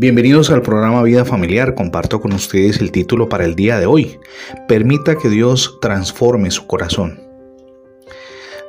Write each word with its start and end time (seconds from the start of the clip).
Bienvenidos 0.00 0.48
al 0.48 0.62
programa 0.62 1.02
Vida 1.02 1.26
Familiar. 1.26 1.74
Comparto 1.74 2.22
con 2.22 2.32
ustedes 2.32 2.80
el 2.80 2.90
título 2.90 3.28
para 3.28 3.44
el 3.44 3.54
día 3.54 3.78
de 3.78 3.84
hoy. 3.84 4.18
Permita 4.66 5.14
que 5.16 5.28
Dios 5.28 5.76
transforme 5.82 6.50
su 6.50 6.66
corazón. 6.66 7.20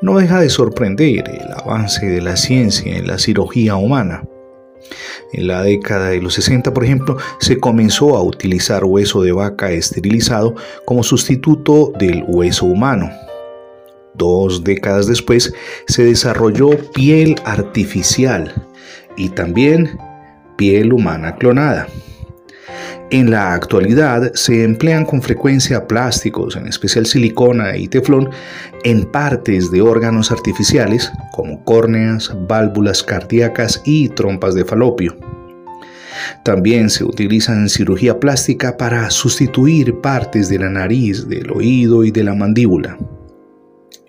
No 0.01 0.17
deja 0.17 0.41
de 0.41 0.49
sorprender 0.49 1.23
el 1.29 1.49
avance 1.53 2.05
de 2.05 2.19
la 2.19 2.35
ciencia 2.35 2.97
en 2.97 3.07
la 3.07 3.17
cirugía 3.17 3.77
humana. 3.77 4.27
En 5.31 5.47
la 5.47 5.63
década 5.63 6.09
de 6.09 6.21
los 6.21 6.33
60, 6.33 6.73
por 6.73 6.83
ejemplo, 6.83 7.15
se 7.39 7.61
comenzó 7.61 8.17
a 8.17 8.23
utilizar 8.23 8.83
hueso 8.83 9.21
de 9.21 9.31
vaca 9.31 9.71
esterilizado 9.71 10.55
como 10.83 11.01
sustituto 11.01 11.93
del 11.97 12.25
hueso 12.27 12.65
humano. 12.65 13.09
Dos 14.15 14.65
décadas 14.65 15.07
después 15.07 15.53
se 15.87 16.03
desarrolló 16.03 16.71
piel 16.91 17.37
artificial 17.45 18.67
y 19.15 19.29
también 19.29 19.97
piel 20.57 20.93
humana 20.93 21.35
clonada. 21.35 21.87
En 23.11 23.29
la 23.29 23.53
actualidad 23.53 24.31
se 24.35 24.63
emplean 24.63 25.05
con 25.05 25.21
frecuencia 25.21 25.85
plásticos, 25.85 26.55
en 26.55 26.65
especial 26.67 27.05
silicona 27.05 27.75
y 27.75 27.89
teflón, 27.89 28.29
en 28.85 29.03
partes 29.03 29.69
de 29.69 29.81
órganos 29.81 30.31
artificiales 30.31 31.11
como 31.33 31.61
córneas, 31.65 32.33
válvulas 32.47 33.03
cardíacas 33.03 33.81
y 33.83 34.07
trompas 34.07 34.55
de 34.55 34.63
falopio. 34.63 35.17
También 36.45 36.89
se 36.89 37.03
utilizan 37.03 37.63
en 37.63 37.69
cirugía 37.69 38.17
plástica 38.17 38.77
para 38.77 39.09
sustituir 39.09 39.99
partes 39.99 40.47
de 40.47 40.59
la 40.59 40.69
nariz, 40.69 41.27
del 41.27 41.51
oído 41.51 42.05
y 42.05 42.11
de 42.11 42.23
la 42.23 42.33
mandíbula. 42.33 42.97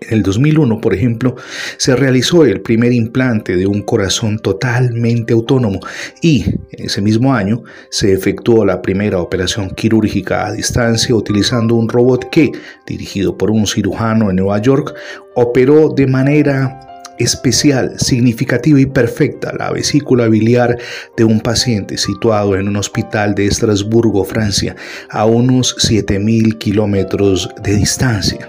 En 0.01 0.17
el 0.17 0.23
2001, 0.23 0.81
por 0.81 0.93
ejemplo, 0.93 1.35
se 1.77 1.95
realizó 1.95 2.45
el 2.45 2.61
primer 2.61 2.91
implante 2.93 3.55
de 3.55 3.67
un 3.67 3.81
corazón 3.81 4.39
totalmente 4.39 5.33
autónomo 5.33 5.79
y 6.21 6.45
ese 6.71 7.01
mismo 7.01 7.33
año 7.33 7.63
se 7.89 8.13
efectuó 8.13 8.65
la 8.65 8.81
primera 8.81 9.19
operación 9.19 9.69
quirúrgica 9.71 10.45
a 10.45 10.51
distancia 10.51 11.15
utilizando 11.15 11.75
un 11.75 11.89
robot 11.89 12.29
que, 12.29 12.51
dirigido 12.85 13.37
por 13.37 13.51
un 13.51 13.65
cirujano 13.65 14.29
en 14.29 14.37
Nueva 14.37 14.59
York, 14.59 14.93
operó 15.35 15.89
de 15.89 16.07
manera 16.07 16.79
especial, 17.19 17.93
significativa 17.99 18.79
y 18.79 18.85
perfecta 18.85 19.53
la 19.57 19.71
vesícula 19.71 20.27
biliar 20.27 20.77
de 21.15 21.23
un 21.23 21.39
paciente 21.39 21.97
situado 21.97 22.55
en 22.55 22.67
un 22.67 22.75
hospital 22.75 23.35
de 23.35 23.45
Estrasburgo, 23.45 24.25
Francia, 24.25 24.75
a 25.09 25.25
unos 25.25 25.75
7.000 25.77 26.57
kilómetros 26.57 27.49
de 27.61 27.75
distancia. 27.75 28.47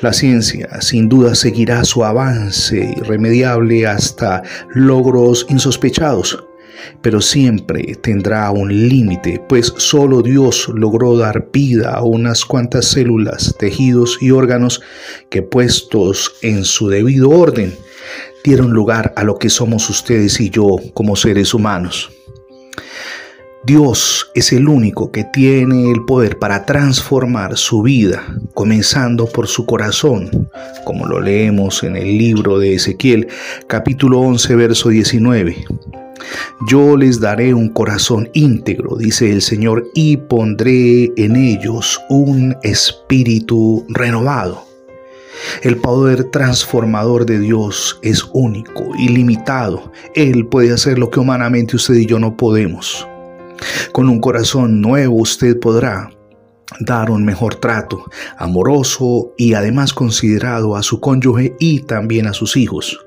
La 0.00 0.12
ciencia 0.12 0.80
sin 0.80 1.08
duda 1.08 1.34
seguirá 1.34 1.84
su 1.84 2.04
avance 2.04 2.94
irremediable 2.96 3.86
hasta 3.86 4.42
logros 4.74 5.46
insospechados, 5.48 6.44
pero 7.02 7.20
siempre 7.20 7.96
tendrá 8.00 8.50
un 8.50 8.88
límite, 8.88 9.42
pues 9.48 9.72
solo 9.76 10.22
Dios 10.22 10.68
logró 10.74 11.16
dar 11.16 11.48
vida 11.52 11.90
a 11.90 12.02
unas 12.02 12.44
cuantas 12.44 12.86
células, 12.86 13.54
tejidos 13.58 14.18
y 14.20 14.30
órganos 14.30 14.80
que 15.28 15.42
puestos 15.42 16.32
en 16.42 16.64
su 16.64 16.88
debido 16.88 17.30
orden 17.30 17.74
dieron 18.44 18.72
lugar 18.72 19.12
a 19.16 19.24
lo 19.24 19.38
que 19.38 19.50
somos 19.50 19.88
ustedes 19.90 20.40
y 20.40 20.50
yo 20.50 20.76
como 20.94 21.16
seres 21.16 21.52
humanos. 21.54 22.10
Dios 23.62 24.30
es 24.34 24.54
el 24.54 24.68
único 24.68 25.12
que 25.12 25.24
tiene 25.24 25.90
el 25.90 26.06
poder 26.06 26.38
para 26.38 26.64
transformar 26.64 27.58
su 27.58 27.82
vida, 27.82 28.24
comenzando 28.54 29.26
por 29.26 29.48
su 29.48 29.66
corazón, 29.66 30.48
como 30.84 31.06
lo 31.06 31.20
leemos 31.20 31.82
en 31.82 31.94
el 31.96 32.16
libro 32.16 32.58
de 32.58 32.76
Ezequiel, 32.76 33.28
capítulo 33.66 34.20
11, 34.20 34.56
verso 34.56 34.88
19. 34.88 35.62
Yo 36.68 36.96
les 36.96 37.20
daré 37.20 37.52
un 37.52 37.68
corazón 37.68 38.30
íntegro, 38.32 38.96
dice 38.96 39.30
el 39.30 39.42
Señor, 39.42 39.86
y 39.94 40.16
pondré 40.16 41.12
en 41.18 41.36
ellos 41.36 42.00
un 42.08 42.56
espíritu 42.62 43.84
renovado. 43.90 44.64
El 45.62 45.76
poder 45.76 46.24
transformador 46.24 47.26
de 47.26 47.38
Dios 47.38 47.98
es 48.02 48.24
único, 48.32 48.84
ilimitado. 48.98 49.92
Él 50.14 50.46
puede 50.46 50.72
hacer 50.72 50.98
lo 50.98 51.10
que 51.10 51.20
humanamente 51.20 51.76
usted 51.76 51.94
y 51.94 52.06
yo 52.06 52.18
no 52.18 52.38
podemos. 52.38 53.06
Con 53.92 54.08
un 54.08 54.20
corazón 54.20 54.80
nuevo 54.80 55.16
usted 55.16 55.58
podrá 55.58 56.10
dar 56.78 57.10
un 57.10 57.24
mejor 57.24 57.56
trato, 57.56 58.04
amoroso 58.38 59.34
y 59.36 59.54
además 59.54 59.92
considerado 59.92 60.76
a 60.76 60.82
su 60.82 61.00
cónyuge 61.00 61.54
y 61.58 61.80
también 61.80 62.26
a 62.26 62.32
sus 62.32 62.56
hijos. 62.56 62.98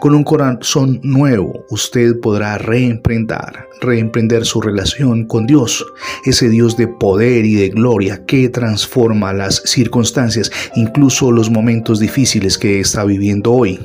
Con 0.00 0.14
un 0.14 0.24
corazón 0.24 1.00
nuevo 1.02 1.64
usted 1.70 2.18
podrá 2.20 2.58
reemprender, 2.58 3.68
reemprender 3.80 4.44
su 4.44 4.60
relación 4.60 5.26
con 5.26 5.46
Dios, 5.46 5.84
ese 6.24 6.48
Dios 6.48 6.76
de 6.76 6.88
poder 6.88 7.44
y 7.44 7.54
de 7.54 7.68
gloria 7.68 8.24
que 8.26 8.48
transforma 8.48 9.32
las 9.32 9.62
circunstancias, 9.64 10.50
incluso 10.74 11.30
los 11.30 11.50
momentos 11.50 12.00
difíciles 12.00 12.58
que 12.58 12.80
está 12.80 13.04
viviendo 13.04 13.52
hoy. 13.52 13.78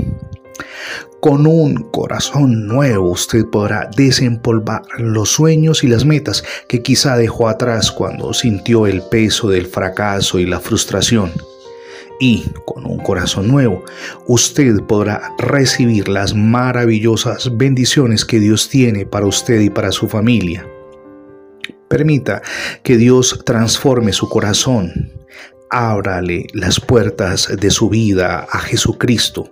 Con 1.25 1.47
un 1.47 1.89
corazón 1.89 2.67
nuevo 2.67 3.09
usted 3.09 3.47
podrá 3.47 3.89
desempolvar 3.97 4.83
los 4.99 5.29
sueños 5.29 5.83
y 5.83 5.87
las 5.87 6.05
metas 6.05 6.43
que 6.69 6.83
quizá 6.83 7.17
dejó 7.17 7.47
atrás 7.47 7.91
cuando 7.91 8.31
sintió 8.31 8.85
el 8.85 9.01
peso 9.01 9.49
del 9.49 9.65
fracaso 9.65 10.37
y 10.37 10.45
la 10.45 10.59
frustración. 10.59 11.31
Y 12.19 12.45
con 12.67 12.85
un 12.85 12.99
corazón 12.99 13.47
nuevo, 13.47 13.83
usted 14.27 14.81
podrá 14.81 15.33
recibir 15.39 16.09
las 16.09 16.35
maravillosas 16.35 17.57
bendiciones 17.57 18.23
que 18.23 18.39
Dios 18.39 18.69
tiene 18.69 19.07
para 19.07 19.25
usted 19.25 19.61
y 19.61 19.71
para 19.71 19.91
su 19.91 20.07
familia. 20.07 20.67
Permita 21.87 22.43
que 22.83 22.97
Dios 22.97 23.41
transforme 23.43 24.13
su 24.13 24.29
corazón 24.29 25.11
ábrale 25.71 26.45
las 26.53 26.79
puertas 26.79 27.49
de 27.59 27.71
su 27.71 27.89
vida 27.89 28.45
a 28.47 28.59
Jesucristo. 28.59 29.51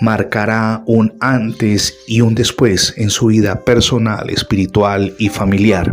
Marcará 0.00 0.82
un 0.86 1.14
antes 1.20 1.98
y 2.06 2.20
un 2.20 2.34
después 2.34 2.94
en 2.96 3.10
su 3.10 3.26
vida 3.26 3.60
personal, 3.64 4.30
espiritual 4.30 5.14
y 5.18 5.28
familiar. 5.28 5.90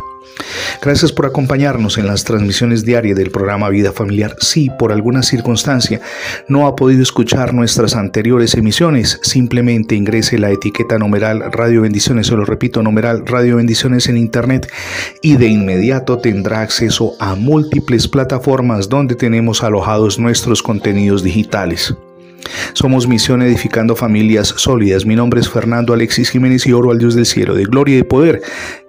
Gracias 0.81 1.11
por 1.11 1.25
acompañarnos 1.25 1.97
en 1.97 2.07
las 2.07 2.23
transmisiones 2.23 2.83
diarias 2.85 3.17
del 3.17 3.31
programa 3.31 3.69
Vida 3.69 3.91
Familiar. 3.91 4.35
Si 4.39 4.69
por 4.69 4.91
alguna 4.91 5.23
circunstancia 5.23 6.01
no 6.47 6.67
ha 6.67 6.75
podido 6.75 7.03
escuchar 7.03 7.53
nuestras 7.53 7.95
anteriores 7.95 8.55
emisiones, 8.55 9.19
simplemente 9.21 9.95
ingrese 9.95 10.39
la 10.39 10.51
etiqueta 10.51 10.97
numeral 10.97 11.51
Radio 11.51 11.81
Bendiciones, 11.81 12.27
se 12.27 12.35
lo 12.35 12.45
repito, 12.45 12.81
numeral 12.81 13.25
Radio 13.25 13.57
Bendiciones 13.57 14.07
en 14.09 14.17
Internet 14.17 14.71
y 15.21 15.37
de 15.37 15.47
inmediato 15.47 16.17
tendrá 16.17 16.61
acceso 16.61 17.13
a 17.19 17.35
múltiples 17.35 18.07
plataformas 18.07 18.89
donde 18.89 19.15
tenemos 19.15 19.63
alojados 19.63 20.17
nuestros 20.17 20.63
contenidos 20.63 21.23
digitales. 21.23 21.95
Somos 22.73 23.07
Misión 23.07 23.41
Edificando 23.41 23.95
Familias 23.95 24.53
Sólidas. 24.57 25.05
Mi 25.05 25.15
nombre 25.15 25.41
es 25.41 25.49
Fernando 25.49 25.93
Alexis 25.93 26.29
Jiménez 26.29 26.65
y 26.67 26.73
oro 26.73 26.91
al 26.91 26.97
Dios 26.97 27.15
del 27.15 27.25
cielo 27.25 27.55
de 27.55 27.65
gloria 27.65 27.95
y 27.95 27.97
de 27.97 28.03
poder 28.03 28.41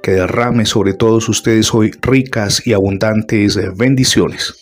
que 0.02 0.12
derrame 0.12 0.66
sobre 0.66 0.94
todos 0.94 1.28
ustedes 1.28 1.72
hoy 1.74 1.92
ricas 2.00 2.66
y 2.66 2.72
abundantes 2.72 3.58
bendiciones. 3.76 4.61